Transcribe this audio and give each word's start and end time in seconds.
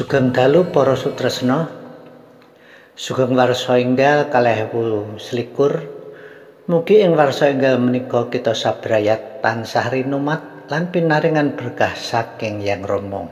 Sugeng 0.00 0.32
dalu 0.32 0.72
para 0.72 0.96
sutresna. 0.96 1.68
Sugeng 2.96 3.36
warsa 3.36 3.76
enggal 3.76 4.32
kalih 4.32 4.72
selikur. 5.20 5.76
Mugi 6.64 7.04
ing 7.04 7.12
warsa 7.12 7.52
enggal 7.52 7.76
menika 7.76 8.32
kita 8.32 8.56
sabrayat 8.56 9.44
tansah 9.44 9.92
rinumat 9.92 10.72
lan 10.72 10.88
pinaringan 10.88 11.52
berkah 11.52 11.92
saking 11.92 12.64
Yang 12.64 12.88
Rama. 12.88 13.28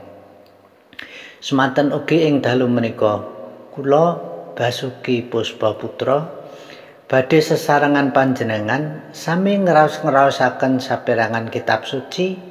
Semanten 1.41 1.89
ugi 1.89 2.29
ing 2.29 2.45
dalu 2.45 2.69
menika 2.69 3.17
kula 3.73 4.21
Basuki 4.53 5.25
Puspa 5.25 5.73
Putra 5.73 6.21
badhe 7.09 7.41
sesarengan 7.41 8.13
panjenengan 8.13 9.09
sami 9.09 9.57
ngraos-ngraosaken 9.57 10.77
saperangan 10.77 11.49
kitab 11.49 11.89
suci 11.89 12.48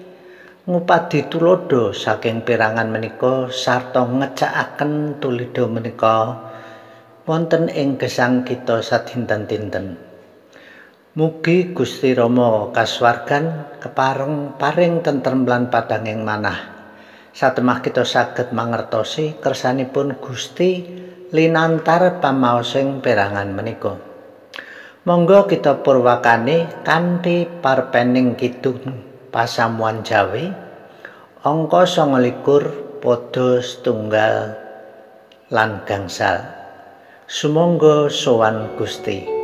ngupadi 0.68 1.32
tulodo 1.32 1.96
saking 1.96 2.44
perangan 2.44 2.92
menika 2.92 3.48
sarta 3.48 4.04
ngecakaken 4.04 5.16
tulido 5.16 5.64
menika 5.64 6.44
wonten 7.24 7.72
ing 7.72 7.96
gesang 7.96 8.44
kita 8.44 8.84
sadinten-dinten. 8.84 9.96
Mugi 11.16 11.72
Gusti 11.72 12.12
Rama 12.12 12.68
kaswargan 12.68 13.80
kepareng 13.80 14.60
paring 14.60 15.00
tentrem 15.00 15.48
lan 15.48 15.72
padanging 15.72 16.20
manah. 16.20 16.60
Satemah 17.32 17.80
kita 17.80 18.04
saged 18.04 18.52
mangertosi 18.52 19.40
kersanipun 19.40 20.20
Gusti 20.20 20.84
linantar 21.32 22.20
pamaosing 22.20 23.00
perangan 23.00 23.56
menika. 23.56 23.96
Monggo 25.08 25.48
kita 25.48 25.80
purwakane 25.80 26.84
kanthi 26.84 27.48
parpening 27.48 28.36
kidung 28.36 29.08
pasamuan 29.30 30.02
Jawi 30.02 30.50
angka 31.46 31.86
29 31.86 33.00
padha 33.00 33.62
setunggal 33.62 34.58
lan 35.54 35.86
gangsal. 35.86 36.44
Sumangga 37.28 38.08
sowan 38.08 38.74
Gusti 38.80 39.37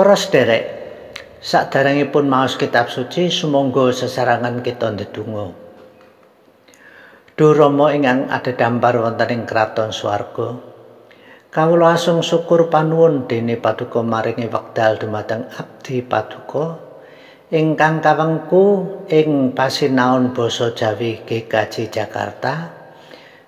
Para 0.00 0.16
sederek, 0.16 0.64
saderengipun 1.44 2.24
maos 2.24 2.56
kitab 2.56 2.88
suci 2.88 3.28
sumangga 3.28 3.92
sesarangan 3.92 4.64
kita 4.64 4.96
ndedonga. 4.96 5.52
Duh 7.36 7.52
Rama 7.52 7.92
ingkang 7.92 8.32
adhedhampar 8.32 8.96
wonten 8.96 9.28
ing 9.28 9.42
kraton 9.44 9.92
swarga. 9.92 10.56
Kawula 11.52 12.00
asung 12.00 12.24
syukur 12.24 12.72
panuwun 12.72 13.28
dene 13.28 13.60
paduka 13.60 14.00
maringi 14.00 14.48
wekdal 14.48 14.96
dumateng 14.96 15.52
abdi 15.52 16.00
paduka 16.00 16.80
ingkang 17.52 18.00
kawengku 18.00 19.04
ing 19.12 19.52
pasinaon 19.52 20.32
basa 20.32 20.72
Jawi 20.72 21.28
GKJ 21.28 21.92
Jakarta. 21.92 22.79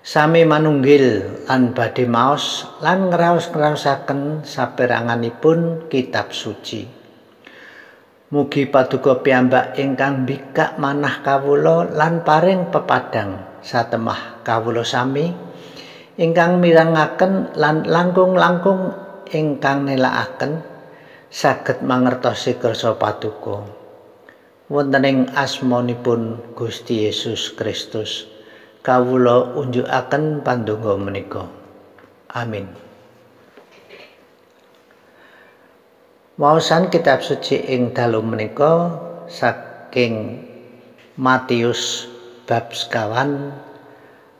Sami 0.03 0.43
manunggil 0.43 1.23
lan 1.47 1.71
badhe 1.71 2.03
maos 2.03 2.67
lan 2.83 3.07
ngraos-ngraosaken 3.07 4.43
saperanganipun 4.43 5.87
kitab 5.87 6.35
suci. 6.35 6.83
Mugi 8.35 8.67
paduka 8.67 9.23
piyambak 9.23 9.79
ingkang 9.79 10.27
bikak 10.27 10.75
manah 10.75 11.23
kawula 11.23 11.87
lan 11.87 12.19
paring 12.27 12.67
pepadang 12.67 13.63
satemah 13.63 14.43
kawula 14.43 14.83
sami 14.83 15.31
ingkang 16.19 16.59
mirangaken 16.59 17.55
lan 17.55 17.87
langkung-langkung 17.87 18.91
ingkang 19.31 19.87
nelakaken 19.87 20.67
saged 21.31 21.79
mangertosi 21.79 22.59
kersa 22.59 22.99
paduka. 22.99 23.63
Wonten 24.67 25.07
ing 25.07 25.17
asmanipun 25.31 26.51
Gusti 26.59 27.07
Yesus 27.07 27.55
Kristus. 27.55 28.32
Kawula 28.83 29.55
unjukaken 29.55 30.43
pandonga 30.43 30.93
menika. 30.99 31.43
Amin. 32.35 32.67
Maosan 36.35 36.91
kitab 36.91 37.23
suci 37.23 37.63
ing 37.63 37.95
dalu 37.95 38.19
menika 38.19 38.99
saking 39.31 40.43
Matius 41.15 42.09
bab 42.43 42.73
sekawan 42.73 43.53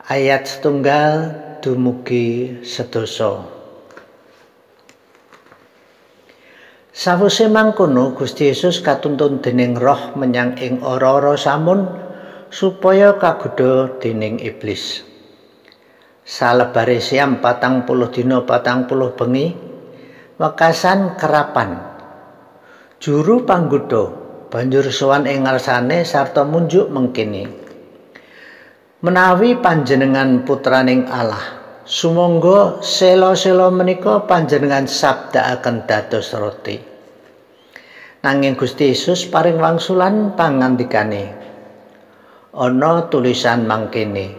ayat 0.09 0.43
setunggal 0.49 1.31
dumugi 1.63 2.59
sedoso. 2.65 3.47
Sawise 6.93 7.47
mangkono 7.49 8.13
Gusti 8.17 8.51
Yesus 8.51 8.81
katuntun 8.83 9.39
dening 9.39 9.77
roh 9.77 10.17
menyang 10.17 10.57
ing 10.61 10.81
ora-ora 10.81 11.37
samun 11.37 12.02
supaya 12.53 13.17
kagodha 13.17 13.97
dening 13.97 14.37
iblis. 14.37 15.01
Salebare 16.21 17.01
siam 17.01 17.41
patang 17.41 17.81
puluh 17.89 18.13
dina 18.13 18.45
patang 18.45 18.85
puluh 18.85 19.17
bengi, 19.17 19.57
wekasan 20.37 21.17
kerapan. 21.17 21.81
Juru 23.01 23.41
panggodha 23.41 24.13
banjur 24.53 24.85
sowan 24.93 25.25
ing 25.25 25.49
ngarsane 25.49 26.05
sarta 26.05 26.45
munjuk 26.45 26.93
mengkene. 26.93 27.65
Menawi 29.03 29.59
panjenengan 29.59 30.47
putraning 30.47 31.09
Allah, 31.11 31.59
sumangga 31.83 32.79
sela-sela 32.79 33.67
menika 33.67 34.29
panjenengan 34.29 34.87
sabdaaken 34.87 35.89
dados 35.89 36.31
roti. 36.37 36.79
Nanging 38.23 38.55
Gusti 38.55 38.95
Yesus 38.95 39.27
paring 39.27 39.59
wangsulan 39.59 40.39
pangandikane, 40.39 41.42
ana 42.53 43.09
tulisan 43.09 43.65
mangkene 43.65 44.37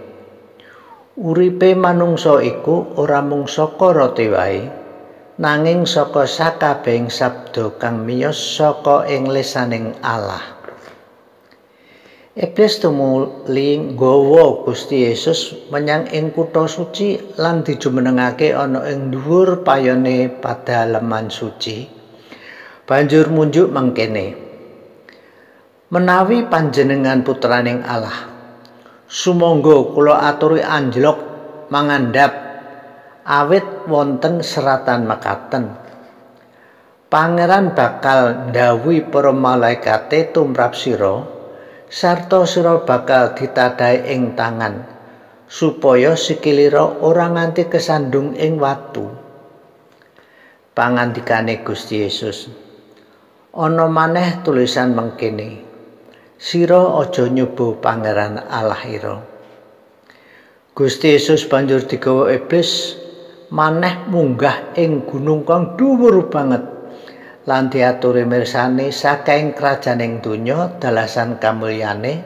uripe 1.19 1.75
manungsa 1.75 2.39
iku 2.47 2.95
ora 2.95 3.19
mung 3.19 3.51
saka 3.51 3.91
roti 3.91 4.31
wae 4.31 4.71
nanging 5.43 5.83
saka 5.83 6.23
sakabehing 6.23 7.11
sabda 7.11 7.75
kang 7.75 8.07
miyos 8.07 8.39
saka 8.39 9.03
ing 9.11 9.27
lisaning 9.27 9.99
Allah 9.99 10.55
Iblis 12.35 12.83
tumuli 12.83 13.95
nggawa 13.95 14.67
Gusti 14.67 15.07
Yesus 15.07 15.71
menyang 15.71 16.11
ing 16.11 16.35
kutha 16.35 16.67
suci 16.67 17.15
lan 17.39 17.63
dijumenengake 17.63 18.51
ana 18.51 18.83
ing 18.91 19.15
dhuwur 19.15 19.63
payone 19.63 20.43
padaleman 20.43 21.31
suci. 21.31 21.87
Banjur 22.91 23.31
munjuk 23.31 23.71
mangkene. 23.71 24.44
Menawi 25.95 26.51
panjenengan 26.51 27.23
putraning 27.23 27.87
Allah. 27.87 28.27
Sumangga 29.07 29.95
kula 29.95 30.27
aturi 30.27 30.59
anjlok 30.59 31.23
mangandhap 31.71 32.35
awit 33.23 33.87
wonten 33.87 34.43
seratan 34.43 35.07
mekaten. 35.07 35.71
Pangeran 37.07 37.79
bakal 37.79 38.51
ndhawuhi 38.51 39.07
para 39.07 39.31
malaikate 39.31 40.35
tumrap 40.35 40.75
sira 40.75 41.23
sarta 41.87 42.43
sira 42.43 42.83
bakal 42.83 43.39
ditadhahi 43.39 44.11
ing 44.11 44.35
tangan 44.35 44.83
supaya 45.47 46.19
sikilira 46.19 47.07
ora 47.07 47.31
nganti 47.31 47.71
kesandung 47.71 48.35
ing 48.35 48.59
watu. 48.59 49.15
Pangandikane 50.75 51.63
Gusti 51.63 52.03
Yesus 52.03 52.51
ana 53.55 53.87
maneh 53.87 54.43
tulisan 54.43 54.99
mengkene 54.99 55.64
sira 56.45 57.01
aja 57.01 57.25
nyoba 57.25 57.81
pangeran 57.81 58.37
Allahira 58.37 59.25
Gusti 60.77 61.17
Yesus 61.17 61.49
banjur 61.49 61.89
digawa 61.89 62.37
iblis 62.37 63.01
maneh 63.49 64.05
munggah 64.13 64.77
ing 64.77 65.09
gunung 65.09 65.49
kang 65.49 65.81
dhuwur 65.81 66.29
banget 66.29 66.61
lan 67.49 67.73
diaturi 67.73 68.29
mirsani 68.29 68.93
saking 68.93 69.57
krajaning 69.57 70.21
donya 70.21 70.69
dalasan 70.77 71.41
kamulyane 71.41 72.21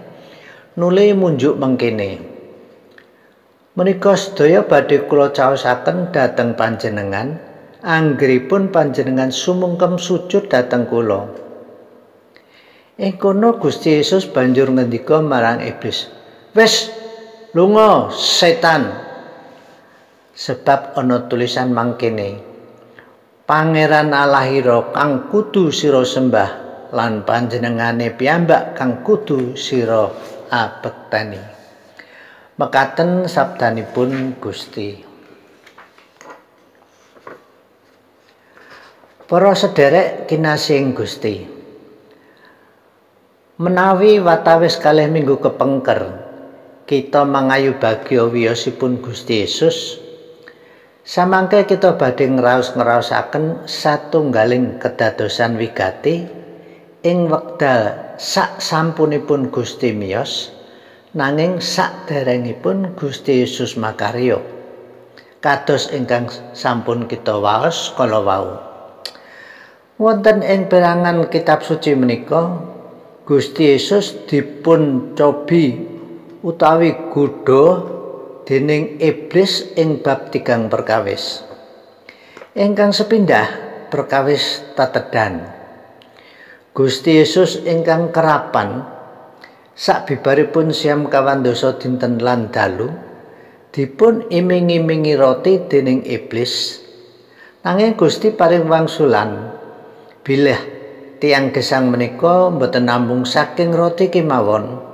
nuli 0.75 1.15
munjuk 1.15 1.55
mengkene. 1.55 2.19
Menika 3.79 4.19
sedaya 4.19 4.67
badhe 4.67 5.07
kula 5.07 5.31
caosaken 5.31 6.11
dhateng 6.11 6.59
panjenengan 6.59 7.39
anggripun 7.87 8.75
panjenengan 8.75 9.31
sumungkem 9.31 9.95
sujud 9.95 10.51
dhateng 10.51 10.91
kula 10.91 11.48
ing 12.99 13.15
kono 13.15 13.63
Gusti 13.63 13.95
Yesus 13.95 14.27
banjur 14.27 14.75
ngendika 14.75 15.23
marang 15.23 15.63
iblis 15.63 16.11
wis 16.53 16.91
lunga 17.55 18.11
setan. 18.11 19.07
Sebab 20.39 20.95
ana 20.95 21.27
tulisan 21.27 21.75
mangkene 21.75 22.39
Pangeran 23.43 24.15
Allahira 24.15 24.95
kang 24.95 25.27
kudu 25.27 25.75
sira 25.75 26.07
sembah 26.07 26.51
lan 26.95 27.27
panjenengane 27.27 28.15
piyambak 28.15 28.79
kang 28.79 29.03
kudu 29.03 29.59
sira 29.59 30.07
abektani 30.47 31.43
mekaten 32.55 33.27
sabdanipun 33.27 34.39
Gusti. 34.39 35.03
Para 39.27 39.53
sederek 39.59 40.31
kinasih 40.31 40.95
Gusti 40.95 41.58
Menawi 43.59 44.23
watawis 44.23 44.79
kalih 44.79 45.11
minggu 45.11 45.43
kepengker 45.43 46.15
kita 46.87 47.27
mangayu 47.27 47.75
bagya 47.83 48.31
wiyosipun 48.31 49.03
Gusti 49.03 49.43
Yesus 49.43 49.99
samangke 51.03 51.67
kita 51.67 51.99
badhe 51.99 52.31
ngraos-ngraosaken 52.31 53.67
satunggaling 53.67 54.79
kedadosan 54.79 55.59
wigati 55.59 56.31
ing 57.03 57.27
wekdal 57.27 58.15
sak 58.15 58.63
sampunipun 58.63 59.51
Gusti 59.51 59.91
miyos 59.91 60.55
nanging 61.19 61.59
sak 61.59 62.07
derengipun 62.07 62.95
Gusti 62.95 63.43
Yesus 63.43 63.75
makaryo 63.75 64.39
kados 65.43 65.91
ingkang 65.91 66.31
sampun 66.55 67.11
kita 67.11 67.35
waos 67.35 67.91
kala 67.99 68.23
wau. 68.23 68.49
Wonten 69.99 70.47
ing 70.47 70.71
perangan 70.71 71.27
kitab 71.27 71.67
suci 71.67 71.99
menika 71.99 72.78
Gusti 73.29 73.77
Yesus 73.77 74.25
dipun 74.25 75.13
cobi 75.13 75.77
utawi 76.41 77.13
godha 77.13 77.85
dening 78.49 78.97
iblis 79.05 79.69
ing 79.77 80.01
bab 80.01 80.33
tigang 80.33 80.73
perkawis. 80.73 81.45
Ingkang 82.57 82.97
sepindah 82.97 83.45
perkawis 83.93 84.65
tatedan. 84.73 85.45
Gusti 86.73 87.21
Yesus 87.21 87.61
ingkang 87.69 88.17
kerapan 88.17 88.89
sak 89.77 90.09
bibaripun 90.09 90.73
siam 90.73 91.13
kawandosa 91.13 91.77
dinten 91.77 92.25
lan 92.25 92.49
dalu 92.49 92.89
dipun 93.77 94.25
iming-imingi 94.33 95.13
roti 95.21 95.69
dening 95.69 96.01
iblis. 96.09 96.81
Nanging 97.61 97.93
Gusti 97.93 98.33
paring 98.33 98.65
wangsulan 98.65 99.53
bilih 100.25 100.78
tiang 101.19 101.51
gesang 101.51 101.91
menika 101.91 102.51
mboten 102.51 102.87
namung 102.87 103.27
saking 103.27 103.75
roti 103.75 104.11
kemawon 104.11 104.89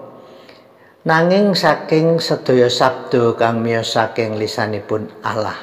nanging 1.05 1.53
saking 1.53 2.17
sedaya 2.17 2.73
sabda 2.73 3.37
kang 3.37 3.61
miyos 3.61 3.93
saking 3.93 4.41
lisanipun 4.41 5.13
Allah. 5.21 5.57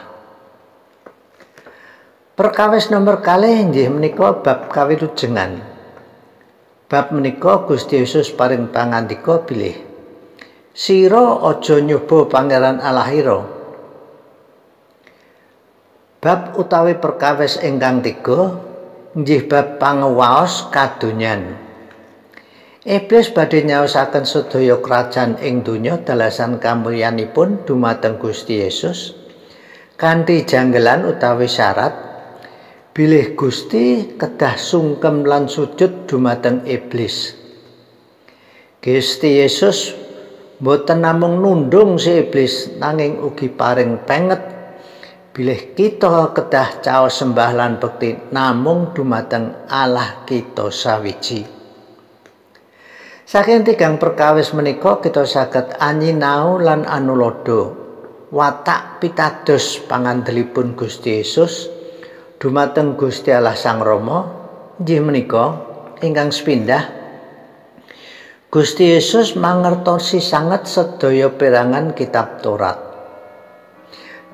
Perkawis 2.37 2.93
nomor 2.93 3.25
kalih 3.25 3.69
inggih 3.69 3.89
menika 3.89 4.37
bab 4.45 4.69
kawilujengan. 4.69 5.65
Bab 6.85 7.09
menika 7.09 7.65
Gusti 7.65 8.05
Yesus 8.05 8.29
paring 8.29 8.69
pangandika 8.69 9.41
bilih. 9.41 9.77
Sira 10.71 11.41
aja 11.41 11.75
nyoba 11.81 12.29
pangeran 12.29 12.77
Allahira. 12.79 13.41
Bab 16.21 16.53
utawi 16.53 17.01
perkawis 17.01 17.57
ingkang 17.65 18.05
tiga 18.05 18.70
inggih 19.11 19.43
bab 19.51 19.75
pangawaos 19.75 20.71
kadonyan. 20.71 21.59
Iblis 22.81 23.29
badhe 23.35 23.61
nyaosaken 23.61 24.25
sedaya 24.25 24.79
kerajaan 24.81 25.37
ing 25.43 25.61
donya 25.61 26.01
dalasan 26.01 26.57
kamulyanipun 26.57 27.67
dumateng 27.67 28.17
Gusti 28.17 28.57
Yesus 28.57 29.13
kanthi 30.01 30.49
janggelan 30.49 31.05
utawi 31.05 31.45
syarat 31.45 31.93
bilih 32.97 33.37
Gusti 33.37 34.17
kedah 34.17 34.57
sungkem 34.57 35.21
lan 35.27 35.45
sujud 35.45 36.09
dumateng 36.09 36.65
iblis. 36.65 37.37
Gusti 38.81 39.45
Yesus 39.45 39.93
boten 40.57 41.05
namung 41.05 41.37
nundung 41.37 42.01
si 42.01 42.17
iblis 42.17 42.81
nanging 42.81 43.21
ugi 43.21 43.53
paring 43.53 44.01
penget 44.09 44.60
bilih 45.31 45.71
kita 45.79 46.35
kedah 46.35 46.83
caos 46.83 47.15
sembah 47.23 47.51
lan 47.55 47.79
bekti 47.79 48.19
namung 48.35 48.91
dumateng 48.91 49.63
Allah 49.71 50.27
kita 50.27 50.67
sawiji. 50.67 51.47
Saking 53.23 53.63
tigang 53.63 53.95
perkawis 53.95 54.51
menika 54.51 54.99
kita 54.99 55.23
saged 55.23 55.79
anyinau 55.79 56.59
lan 56.59 56.83
anulodo 56.83 57.79
watak 58.27 58.99
pitados 58.99 59.79
pangandelipun 59.87 60.75
Gusti 60.75 61.23
Yesus 61.23 61.71
dumateng 62.35 62.99
Gusti 62.99 63.31
Allah 63.31 63.55
Sang 63.55 63.79
Rama 63.79 64.27
inggih 64.83 64.99
menika 64.99 65.63
ingkang 66.03 66.35
sepindah 66.35 66.91
Gusti 68.51 68.99
Yesus 68.99 69.39
mangertosi 69.39 70.19
sanget 70.19 70.67
sedaya 70.67 71.31
perangan 71.31 71.95
kitab 71.95 72.43
Taurat. 72.43 72.90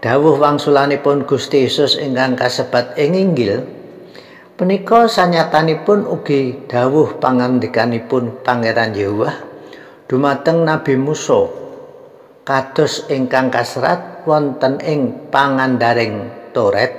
Dawuh 0.07 0.39
wangsulanipun 0.39 1.27
Gusti 1.27 1.67
Yesus 1.67 1.99
ingkang 1.99 2.39
kasebat 2.39 2.95
ing 2.95 3.11
Injil 3.11 3.59
Punika 4.55 5.03
sanyatanipun 5.03 6.07
ugi 6.07 6.63
dawuh 6.63 7.19
pangandikanipun 7.19 8.39
Pangeran 8.39 8.95
Yehuwa 8.95 9.35
dumateng 10.07 10.63
Nabi 10.63 10.95
Musa 10.95 11.51
kados 12.47 13.11
ingkang 13.11 13.51
kasrat 13.51 14.23
wonten 14.23 14.79
ing 14.79 15.27
pangandaring 15.27 16.31
Toret. 16.55 16.95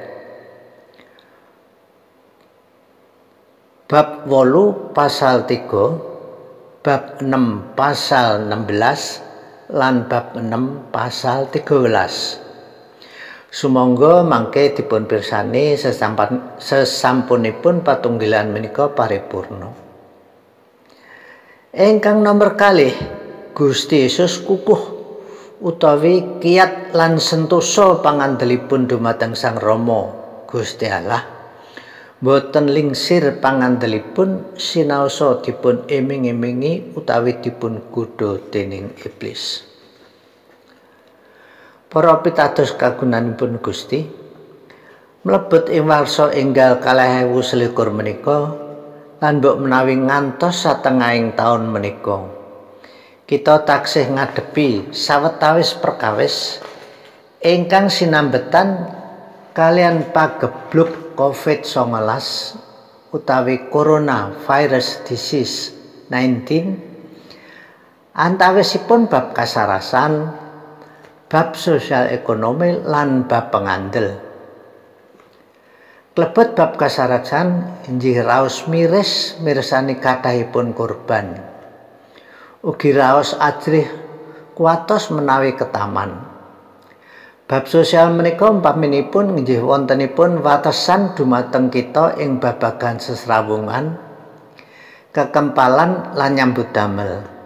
Bab 3.88 4.29
8 4.29 4.93
pasal 4.93 5.49
3 5.49 6.85
bab 6.85 7.25
6 7.25 7.73
pasal 7.73 8.45
16 8.53 9.73
lan 9.73 10.05
bab 10.05 10.37
6 10.37 10.93
pasal 10.93 11.49
13 11.49 12.48
Sumangga 13.49 14.21
mangke 14.28 14.76
dipun 14.76 15.09
pirsani 15.09 15.73
sesampan 15.73 16.61
sesampunipun 16.61 17.81
patunggilan 17.81 18.52
menika 18.52 18.93
paripurna. 18.93 19.73
Engkang 21.73 22.21
nomor 22.21 22.61
kalih 22.61 22.93
Gusti 23.57 24.05
Yesus 24.05 24.45
kukuh 24.45 25.00
utawi 25.64 26.40
kiat 26.45 26.93
lan 26.93 27.17
sentosa 27.17 28.05
pangandelipun 28.05 28.85
dumateng 28.85 29.33
Sang 29.33 29.57
Rama 29.57 30.12
Gusti 30.45 30.85
Allah. 30.85 31.25
Boten 32.21 32.69
lingsir 32.69 33.40
pangandelipun 33.40 34.61
sinaosa 34.61 35.40
dipun 35.40 35.88
iming-imingi 35.88 36.93
utawi 36.99 37.40
dipun 37.40 37.81
godha 37.95 38.43
dening 38.52 38.93
iblis. 39.07 39.67
Para 41.88 42.21
pitados 42.21 42.76
kagunanipun 42.76 43.64
Gusti 43.64 44.04
mlebet 45.25 45.73
ing 45.73 45.88
warsa 45.88 46.28
enggal 46.37 46.85
2021 46.85 47.73
menika 47.97 48.52
lan 49.25 49.40
mbok 49.40 49.57
menawi 49.57 49.97
ngantos 49.97 50.68
satengahing 50.68 51.33
taun 51.33 51.73
menika 51.73 52.28
kita 53.25 53.64
taksih 53.64 54.12
ngadepi 54.12 54.92
sawetawis 54.92 55.80
perkawis 55.80 56.61
ingkang 57.40 57.88
sinambetan 57.88 58.85
kalian 59.57 60.12
pagebluk 60.12 61.16
COVID-19 61.16 61.88
utawi 63.16 63.64
corona 63.73 64.37
virus 64.45 65.00
disease 65.09 65.73
19 66.12 68.12
antawisipun 68.12 69.09
bab 69.09 69.33
kasarasan 69.33 70.48
bab 71.28 71.52
sosial 71.61 72.08
ekonomi 72.08 72.73
lan 72.88 73.28
bab 73.28 73.52
pengandel. 73.52 74.16
Klebet 76.16 76.56
bab 76.56 76.80
kasarajan 76.80 77.78
injih 77.85 78.25
raos 78.25 78.64
miris 78.64 79.37
mirsani 79.44 80.00
kathahipun 80.00 80.73
kurban. 80.73 81.37
Ugi 82.64 82.97
raos 82.97 83.37
ajrih 83.37 83.85
kuatos 84.56 85.12
menawi 85.12 85.52
ketaman. 85.52 86.16
Bab 87.44 87.68
sosial 87.68 88.08
menika 88.16 88.49
umpaminipun 88.49 89.37
injih 89.37 89.61
wontenipun 89.61 90.40
watesan 90.40 91.12
dumateng 91.12 91.68
kita 91.68 92.16
ing 92.16 92.40
babagan 92.40 92.97
sesrawungan, 92.97 94.00
kekempalan 95.12 96.16
lan 96.16 96.30
nyambut 96.32 96.73
damel. 96.73 97.38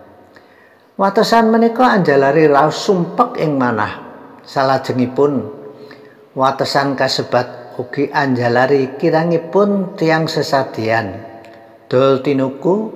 Watesan 0.92 1.48
menika 1.48 1.88
anjalari 1.88 2.44
raos 2.44 2.76
sumpek 2.84 3.40
ing 3.40 3.56
manah. 3.56 4.12
Salajengipun 4.44 5.40
watesan 6.36 6.92
kasebat 7.00 7.80
ugi 7.80 8.12
anjalari 8.12 9.00
kirangipun 9.00 9.96
tiang 9.96 10.28
sesadian. 10.28 11.16
Dol 11.88 12.20
tinuku 12.20 12.92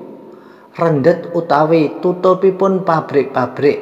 rendet 0.76 1.32
utawi 1.32 1.96
tutupipun 2.04 2.84
pabrik-pabrik. 2.84 3.80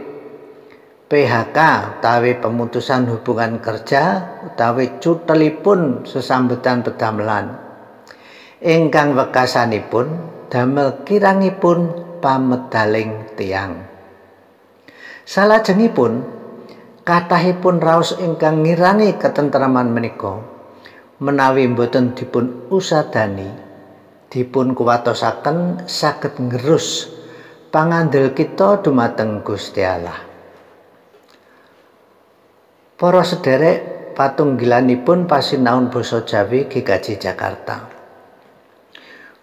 PHK 1.11 1.59
utawi 1.99 2.38
pemutusan 2.38 3.11
hubungan 3.11 3.59
kerja 3.59 4.23
utawi 4.47 4.94
cutelipun 5.02 6.06
sesambetan 6.06 6.87
pedamelan 6.87 7.54
ingkang 8.62 9.12
wekasanipun 9.12 10.06
damel 10.49 11.04
kirangipun 11.04 11.92
pamedaling 12.25 13.37
tiang 13.37 13.93
salajengipun 15.25 16.25
kathahipun 17.04 17.81
raos 17.81 18.16
ingkang 18.21 18.64
ngirangi 18.64 19.16
ketentraman 19.16 19.88
menika 19.88 20.40
menawi 21.21 21.64
mboten 21.69 22.12
dipun 22.12 22.69
usadani 22.69 23.49
dipun 24.28 24.76
kuwatosaken 24.76 25.88
saged 25.88 26.37
ngerus 26.37 27.09
pangandel 27.73 28.35
kita 28.35 28.83
dumateng 28.85 29.40
Gusti 29.40 29.81
Allah. 29.81 30.21
Para 32.95 33.23
sederek 33.26 34.14
patunggilanipun 34.14 35.26
pasinaon 35.26 35.90
basa 35.90 36.23
Jawi 36.23 36.71
GKJ 36.71 37.19
Jakarta. 37.19 37.90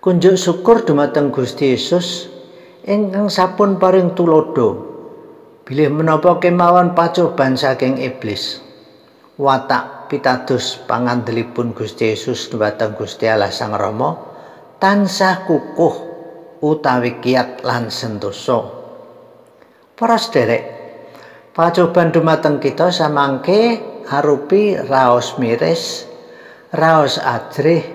Kunjuk 0.02 0.34
syukur 0.40 0.82
dumateng 0.88 1.32
Gusti 1.32 1.76
Yesus 1.76 2.28
ingkang 2.88 3.30
sampun 3.30 3.78
paring 3.78 4.18
tulodo 4.18 4.91
bilih 5.65 5.94
menapa 5.94 6.41
kemawon 6.41 6.98
pacoban 6.98 7.53
saking 7.53 8.01
iblis. 8.01 8.62
Watak 9.38 10.12
pitados 10.12 10.82
pangandelipun 10.86 11.74
Gusti 11.74 12.13
Yesus 12.13 12.51
dhumateng 12.51 12.94
Gusti 12.94 13.25
Allah 13.25 13.50
Sang 13.50 13.74
Rama 13.74 14.18
tansah 14.82 15.46
kukuh 15.46 15.96
utawi 16.62 17.22
kiat 17.22 17.62
lan 17.62 17.94
sentosa. 17.94 18.65
Para 19.94 20.18
sederek, 20.18 20.63
pacoban 21.53 22.10
dumateng 22.10 22.58
kita 22.58 22.89
samangke 22.89 23.77
harupi 24.10 24.74
raos 24.77 25.38
miris, 25.38 26.10
raos 26.74 27.22
ajrih, 27.22 27.86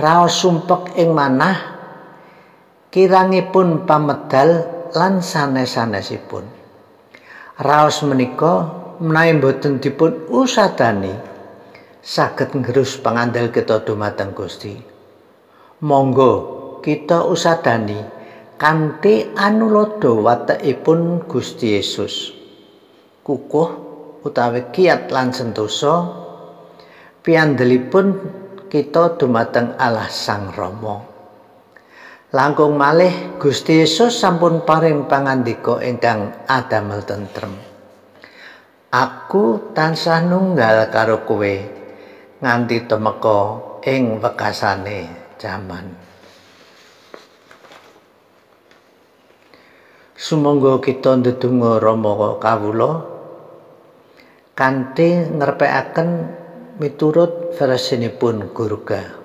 raos 0.00 0.32
sumpek 0.40 0.96
ing 0.96 1.12
manah, 1.12 1.60
kirangipun 2.88 3.84
pamedal 3.84 4.64
lan 4.96 5.20
sanes-sanesipun. 5.20 6.61
Raos 7.62 8.02
menika 8.02 8.66
menawi 8.98 9.38
boten 9.38 9.78
dipun 9.78 10.26
usadani 10.34 11.14
saged 12.02 12.58
ngerus 12.58 12.98
pangandel 12.98 13.54
kita 13.54 13.86
dumateng 13.86 14.34
Gusti. 14.34 14.74
Monggo 15.86 16.32
kita 16.82 17.22
usadani 17.22 18.02
kanthi 18.58 19.30
anulodo 19.38 20.26
watekipun 20.26 21.22
Gusti 21.30 21.78
Yesus. 21.78 22.34
Kukuh 23.22 23.70
utawi 24.26 24.74
kiat 24.74 25.14
lan 25.14 25.30
sentosa 25.30 26.10
piandelipun 27.22 28.06
kita 28.66 29.14
dumateng 29.14 29.78
Allah 29.78 30.10
Sang 30.10 30.50
Rama. 30.50 31.11
Langkung 32.32 32.80
malih 32.80 33.36
Gusti 33.36 33.84
Yesus 33.84 34.16
sampun 34.16 34.64
paring 34.64 35.04
pangandika 35.04 35.84
ingkang 35.84 36.32
adamel 36.48 37.04
tentrem. 37.04 37.52
Aku 38.88 39.76
tansah 39.76 40.24
nunggal 40.24 40.88
karo 40.88 41.28
kowe 41.28 41.54
nganti 42.40 42.88
temeka 42.88 43.40
ing 43.84 44.16
wekasane 44.24 45.12
jaman. 45.36 45.92
Sumangga 50.16 50.80
kita 50.80 51.20
ndedonga 51.20 51.84
Rama 51.84 52.40
kawula 52.40 52.92
kanthi 54.56 55.36
ngrepekaken 55.36 56.08
miturut 56.80 57.52
versinipun 57.60 58.56
Gurga. 58.56 59.21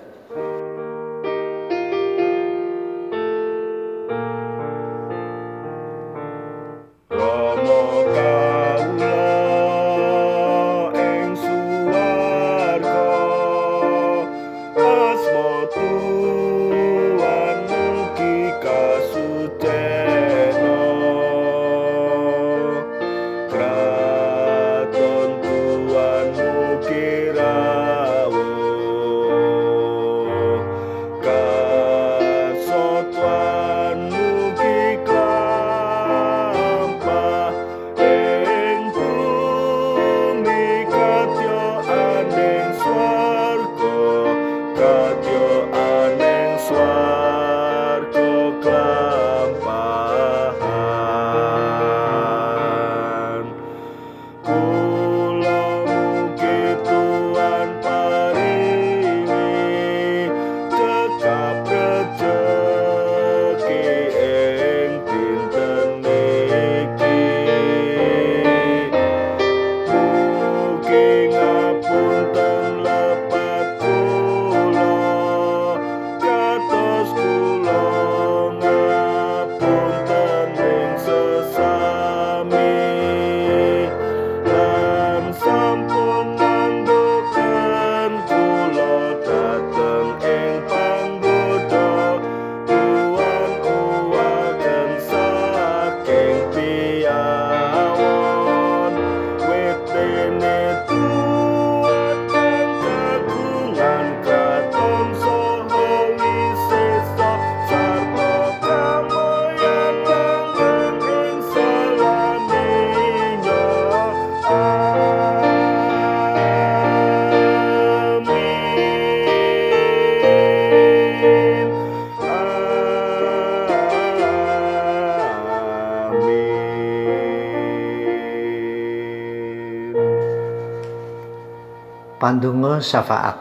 Pandonga 132.37 132.77
syafaat. 132.77 133.33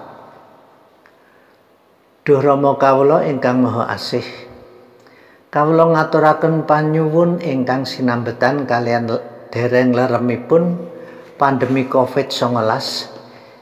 Duh 2.24 2.40
Rama 2.40 2.80
kawula 2.80 3.28
ingkang 3.28 3.60
maha 3.60 3.92
asih. 3.92 4.24
Kawula 5.52 5.92
ngaturaken 5.92 6.64
panyuwun 6.64 7.44
ingkang 7.44 7.84
sinambetan 7.84 8.64
kalian 8.64 9.12
dereng 9.52 9.92
leremipun 9.92 10.80
pandemi 11.36 11.84
Covid-19 11.84 12.56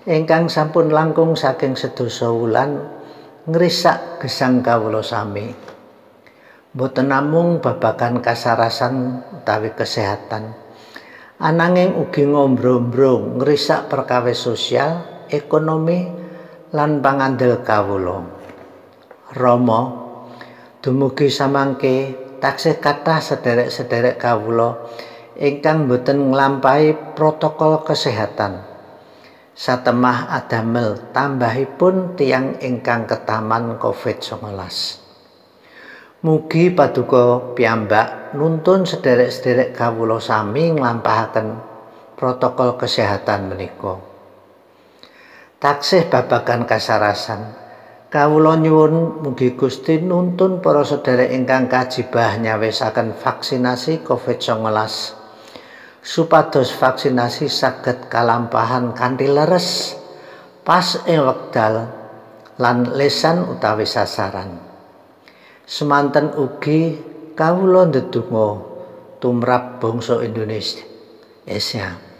ingkang 0.06 0.46
sampun 0.46 0.94
langkung 0.94 1.34
saking 1.34 1.74
sedasa 1.74 2.30
wulan 2.30 2.78
ngrisak 3.50 4.22
gesang 4.22 4.62
kawula 4.62 5.02
sami. 5.02 5.50
Mboten 6.78 7.10
namung 7.10 7.58
babagan 7.58 8.22
kasarasan 8.22 9.18
utawi 9.42 9.74
kesehatan. 9.74 10.54
Ananging 11.42 11.98
ugi 11.98 12.22
ngombro-ombro 12.22 13.42
ngrisak 13.42 13.90
perkawis 13.90 14.38
sosial, 14.38 15.13
ekonomi 15.30 16.08
lan 16.74 16.98
pangandel 16.98 17.62
kawula. 17.62 18.24
Rama 19.34 19.80
dumugi 20.82 21.32
samangke 21.32 22.12
taksih 22.42 22.76
kathah 22.82 23.22
sederek-sederek 23.24 24.20
kawula 24.20 24.84
ingkang 25.40 25.88
boten 25.88 26.30
nglampahi 26.30 27.16
protokol 27.16 27.82
kesehatan. 27.86 28.74
Satemah 29.54 30.34
adamel 30.34 31.14
tambahipun 31.14 32.18
tiang 32.18 32.58
ingkang 32.58 33.06
ketaman 33.06 33.78
COVID-19. 33.78 34.50
Mugi 36.24 36.74
paduka 36.74 37.54
piyambak 37.54 38.34
nuntun 38.34 38.82
sederek-sederek 38.82 39.76
kawula 39.78 40.18
sami 40.18 40.74
nglampahaken 40.74 41.54
protokol 42.18 42.74
kesehatan 42.80 43.52
menika. 43.52 44.13
Taksih 45.64 46.12
babagan 46.12 46.68
kasarasan. 46.68 47.56
Kawula 48.12 48.60
nyuwun 48.60 49.24
mugi 49.24 49.56
Gusti 49.56 49.96
nuntun 49.96 50.60
para 50.60 50.84
sedherek 50.84 51.32
ingkang 51.32 51.72
kajibah 51.72 52.36
nyawisaken 52.36 53.16
vaksinasi 53.16 54.04
COVID-19 54.04 54.60
supados 56.04 56.68
vaksinasi 56.68 57.48
saged 57.48 58.12
kalampahan 58.12 58.92
kanthi 58.92 59.24
leres 59.24 59.96
pas 60.68 61.00
ing 61.08 61.24
wekdal 61.24 61.88
lan 62.60 62.92
lesan 62.92 63.48
utawi 63.48 63.88
sasaran. 63.88 64.60
Semanten 65.64 66.36
ugi 66.36 67.00
kawula 67.32 67.88
ndedonga 67.88 68.48
tumrap 69.16 69.80
bangsa 69.80 70.20
Indonesia. 70.20 70.84
Asia. 71.48 72.13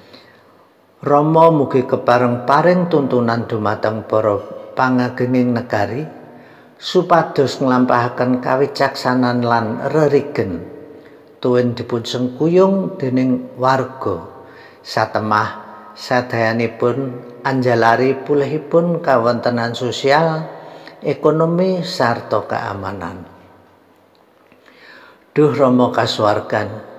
Rama 1.05 1.53
mugi 1.53 1.85
kepareng-paring 1.85 2.89
tuntunan 2.89 3.45
dumateng 3.45 4.09
para 4.09 4.41
pangagenging 4.73 5.53
negari 5.53 6.01
supados 6.81 7.61
nglampahaken 7.61 8.41
kawicaksanan 8.41 9.45
lan 9.45 9.85
rerigen. 9.93 10.65
Tuwin 11.45 11.77
dipun 11.77 12.09
sengkuyung 12.09 12.97
dening 12.97 13.53
warga. 13.61 14.33
Satemah 14.81 15.49
sadayanipun 15.93 17.21
anjalari 17.45 18.17
pulihipun 18.25 19.05
kawontenan 19.05 19.77
sosial 19.77 20.49
ekonomi 21.05 21.85
sarta 21.85 22.49
keamanan. 22.49 23.29
Duh 25.37 25.53
Rama 25.53 25.93
kasuwargan 25.93 26.94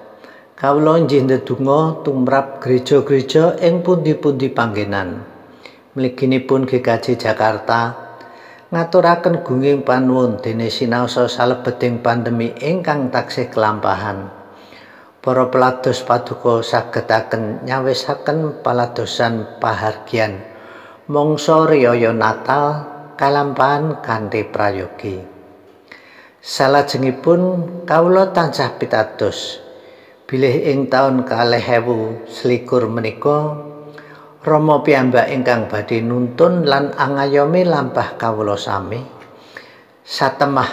kawula 0.55 1.03
njendedonga 1.03 1.99
tumrap 2.07 2.63
gereja-gereja 2.63 3.59
ing 3.59 3.83
pundi-pundi 3.83 4.47
panggenan 4.47 5.27
mliginipun 5.99 6.63
GKJ 6.63 7.19
Jakarta 7.19 7.91
ngaturaken 8.71 9.43
gunging 9.43 9.83
panuwun 9.83 10.39
dene 10.39 10.71
sinaosa 10.71 11.27
salebeting 11.27 11.99
pandemi 11.99 12.55
ingkang 12.55 13.11
taksih 13.11 13.51
kelampahan. 13.51 14.31
Para 15.19 15.51
pelados 15.51 15.99
paduka 16.07 16.63
sagetaken 16.63 17.67
nyawisaken 17.67 18.63
paladosan 18.63 19.59
pahargian 19.59 20.39
mangsa 21.11 21.67
riyaya 21.67 22.15
Natal 22.15 22.87
kalampahan 23.19 23.99
kanthi 23.99 24.47
prayogi. 24.47 25.19
Salajengipun 26.39 27.41
kawula 27.83 28.31
tansah 28.31 28.79
pitados 28.79 29.64
bilih 30.25 30.65
ing 30.65 30.89
taun 30.89 31.21
kalih 31.21 31.61
ewu 31.61 32.25
selikur 32.25 32.89
menika 32.89 33.65
Rama 34.45 34.85
piyambak 34.85 35.33
ingkang 35.33 35.65
badhe 35.65 36.05
nuntun 36.05 36.69
lan 36.69 36.93
angayomi 36.93 37.65
lampah 37.65 38.13
kawula 38.13 38.53
sami. 38.53 39.01
Satemah 40.05 40.69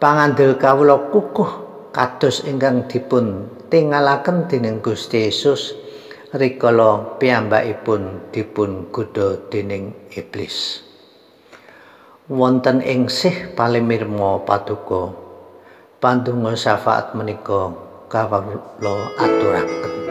pangandel 0.00 0.56
kawula 0.56 1.12
kukuh 1.12 1.50
kados 1.92 2.48
ingkang 2.48 2.88
dipun 2.88 3.52
tingalaken 3.68 4.48
dening 4.48 4.80
Gusti 4.80 5.28
Yesus 5.28 5.76
rikala 6.32 7.20
piyambakipun 7.20 8.32
dipun 8.32 8.88
godha 8.88 9.36
dening 9.52 9.92
iblis. 10.16 10.80
Wonten 12.32 12.80
ing 12.80 13.12
sih 13.12 13.52
palimirma 13.52 14.48
paduka 14.48 15.12
pandonga 16.00 16.56
syafaat 16.56 17.12
menika 17.12 17.83
kawula 18.14 18.94
aturaken. 19.18 20.03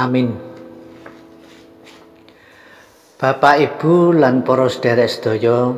Amin. 0.00 0.32
Bapak 3.20 3.60
Ibu 3.60 4.16
lan 4.16 4.40
para 4.48 4.64
sedherek 4.64 5.12
sedaya 5.12 5.76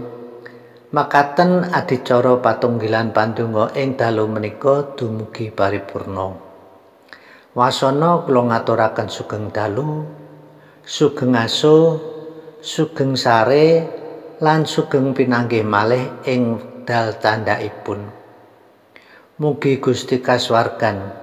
makaten 0.94 1.66
adicara 1.74 2.38
patunggilan 2.38 3.10
pandonga 3.10 3.74
ing 3.74 3.98
dalu 3.98 4.30
menika 4.30 4.94
dumugi 4.94 5.50
paripurna. 5.50 6.38
Wasana 7.58 8.22
kula 8.22 8.46
ngaturaken 8.46 9.10
sugeng 9.10 9.50
dalu, 9.50 10.06
sugeng 10.86 11.34
aso, 11.34 11.98
sugeng 12.62 13.18
sare 13.18 13.90
lan 14.38 14.62
sugeng 14.70 15.18
pinanggih 15.18 15.66
malih 15.66 16.22
ing 16.30 16.62
dal 16.86 17.18
tandhaipun. 17.18 18.06
Mugi 19.42 19.82
Gusti 19.82 20.22
kasuwargan 20.22 21.21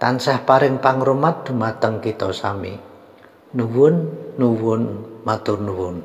tansah 0.00 0.48
paring 0.48 0.80
pangrumat 0.80 1.44
dumateng 1.44 2.00
kita 2.00 2.32
sami. 2.32 2.72
Nuwun, 3.52 3.94
nuwun, 4.40 4.82
matur 5.28 5.60
nuwun. 5.60 6.00